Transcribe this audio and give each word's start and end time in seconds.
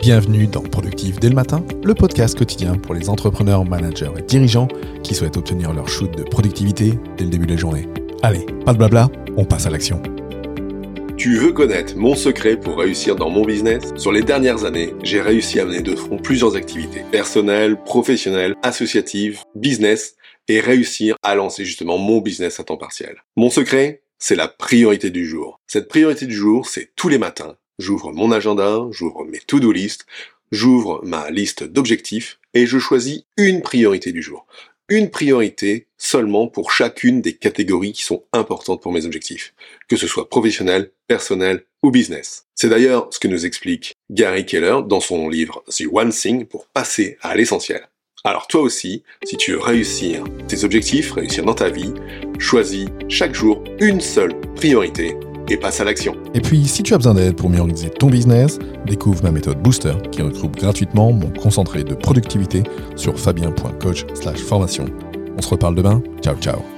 Bienvenue 0.00 0.46
dans 0.46 0.62
Productif 0.62 1.18
dès 1.18 1.28
le 1.28 1.34
matin, 1.34 1.64
le 1.82 1.92
podcast 1.92 2.38
quotidien 2.38 2.76
pour 2.76 2.94
les 2.94 3.08
entrepreneurs, 3.08 3.64
managers 3.64 4.12
et 4.16 4.22
dirigeants 4.22 4.68
qui 5.02 5.12
souhaitent 5.12 5.36
obtenir 5.36 5.72
leur 5.72 5.88
shoot 5.88 6.16
de 6.16 6.22
productivité 6.22 6.92
dès 7.16 7.24
le 7.24 7.30
début 7.30 7.46
de 7.46 7.54
la 7.54 7.58
journée. 7.58 7.88
Allez, 8.22 8.46
pas 8.64 8.72
de 8.72 8.78
blabla, 8.78 9.10
on 9.36 9.44
passe 9.44 9.66
à 9.66 9.70
l'action. 9.70 10.00
Tu 11.16 11.36
veux 11.36 11.52
connaître 11.52 11.96
mon 11.96 12.14
secret 12.14 12.56
pour 12.56 12.78
réussir 12.78 13.16
dans 13.16 13.28
mon 13.28 13.44
business? 13.44 13.92
Sur 13.96 14.12
les 14.12 14.22
dernières 14.22 14.64
années, 14.64 14.94
j'ai 15.02 15.20
réussi 15.20 15.58
à 15.58 15.64
mener 15.64 15.82
de 15.82 15.96
front 15.96 16.18
plusieurs 16.18 16.54
activités 16.54 17.02
personnelles, 17.10 17.76
professionnelles, 17.82 18.54
associatives, 18.62 19.40
business 19.56 20.14
et 20.46 20.60
réussir 20.60 21.16
à 21.24 21.34
lancer 21.34 21.64
justement 21.64 21.98
mon 21.98 22.20
business 22.20 22.60
à 22.60 22.64
temps 22.64 22.76
partiel. 22.76 23.16
Mon 23.36 23.50
secret, 23.50 24.02
c'est 24.20 24.36
la 24.36 24.46
priorité 24.46 25.10
du 25.10 25.26
jour. 25.26 25.60
Cette 25.66 25.88
priorité 25.88 26.26
du 26.26 26.34
jour, 26.34 26.66
c'est 26.66 26.92
tous 26.94 27.08
les 27.08 27.18
matins 27.18 27.56
J'ouvre 27.78 28.12
mon 28.12 28.32
agenda, 28.32 28.86
j'ouvre 28.90 29.24
mes 29.24 29.38
to-do 29.38 29.70
list, 29.70 30.06
j'ouvre 30.50 31.00
ma 31.04 31.30
liste 31.30 31.62
d'objectifs 31.62 32.40
et 32.52 32.66
je 32.66 32.78
choisis 32.78 33.22
une 33.36 33.62
priorité 33.62 34.10
du 34.10 34.20
jour. 34.20 34.46
Une 34.88 35.10
priorité 35.10 35.86
seulement 35.96 36.48
pour 36.48 36.72
chacune 36.72 37.20
des 37.20 37.34
catégories 37.34 37.92
qui 37.92 38.02
sont 38.02 38.24
importantes 38.32 38.82
pour 38.82 38.90
mes 38.90 39.04
objectifs, 39.04 39.54
que 39.86 39.96
ce 39.96 40.06
soit 40.06 40.28
professionnel, 40.28 40.90
personnel 41.06 41.64
ou 41.82 41.90
business. 41.90 42.46
C'est 42.54 42.70
d'ailleurs 42.70 43.08
ce 43.10 43.20
que 43.20 43.28
nous 43.28 43.46
explique 43.46 43.94
Gary 44.10 44.44
Keller 44.44 44.80
dans 44.86 45.00
son 45.00 45.28
livre 45.28 45.62
The 45.68 45.84
One 45.92 46.10
Thing 46.10 46.46
pour 46.46 46.66
passer 46.66 47.18
à 47.20 47.36
l'essentiel. 47.36 47.86
Alors 48.24 48.48
toi 48.48 48.62
aussi, 48.62 49.04
si 49.24 49.36
tu 49.36 49.52
veux 49.52 49.60
réussir 49.60 50.24
tes 50.48 50.64
objectifs, 50.64 51.12
réussir 51.12 51.44
dans 51.44 51.54
ta 51.54 51.68
vie, 51.68 51.94
choisis 52.38 52.88
chaque 53.08 53.34
jour 53.34 53.62
une 53.78 54.00
seule 54.00 54.40
priorité 54.56 55.14
et 55.50 55.56
passe 55.56 55.80
à 55.80 55.84
l'action. 55.84 56.14
Et 56.34 56.40
puis, 56.40 56.66
si 56.66 56.82
tu 56.82 56.94
as 56.94 56.98
besoin 56.98 57.14
d'aide 57.14 57.36
pour 57.36 57.50
mieux 57.50 57.60
organiser 57.60 57.90
ton 57.90 58.08
business, 58.08 58.58
découvre 58.86 59.22
ma 59.22 59.30
méthode 59.30 59.58
Booster 59.62 59.94
qui 60.10 60.22
regroupe 60.22 60.56
gratuitement 60.56 61.12
mon 61.12 61.30
concentré 61.30 61.84
de 61.84 61.94
productivité 61.94 62.62
sur 62.96 63.18
fabien.coach/formation. 63.18 64.86
On 65.36 65.42
se 65.42 65.48
reparle 65.48 65.74
demain. 65.74 66.02
Ciao 66.22 66.36
ciao. 66.36 66.77